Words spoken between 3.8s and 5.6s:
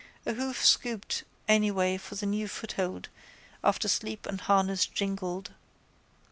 sleep and harness jingled.